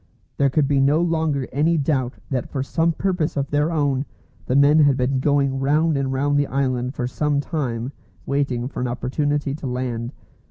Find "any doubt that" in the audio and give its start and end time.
1.51-2.49